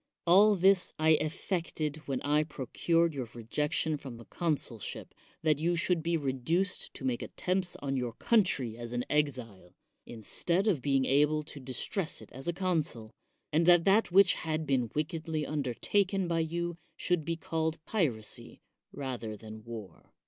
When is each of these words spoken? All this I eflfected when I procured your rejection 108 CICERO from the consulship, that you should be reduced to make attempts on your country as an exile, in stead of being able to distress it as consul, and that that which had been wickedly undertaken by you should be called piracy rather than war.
All 0.25 0.55
this 0.55 0.93
I 0.97 1.15
eflfected 1.21 1.97
when 2.07 2.21
I 2.21 2.41
procured 2.43 3.13
your 3.13 3.29
rejection 3.35 3.91
108 3.99 3.99
CICERO 3.99 4.01
from 4.01 4.17
the 4.17 4.25
consulship, 4.35 5.13
that 5.43 5.59
you 5.59 5.75
should 5.75 6.01
be 6.01 6.17
reduced 6.17 6.91
to 6.95 7.05
make 7.05 7.21
attempts 7.21 7.75
on 7.83 7.95
your 7.97 8.13
country 8.13 8.79
as 8.79 8.93
an 8.93 9.05
exile, 9.11 9.75
in 10.07 10.23
stead 10.23 10.67
of 10.67 10.81
being 10.81 11.05
able 11.05 11.43
to 11.43 11.59
distress 11.59 12.19
it 12.19 12.31
as 12.31 12.49
consul, 12.55 13.11
and 13.53 13.67
that 13.67 13.85
that 13.85 14.11
which 14.11 14.33
had 14.33 14.65
been 14.65 14.89
wickedly 14.95 15.45
undertaken 15.45 16.27
by 16.27 16.39
you 16.39 16.77
should 16.97 17.23
be 17.23 17.35
called 17.35 17.77
piracy 17.85 18.59
rather 18.91 19.37
than 19.37 19.63
war. 19.63 20.15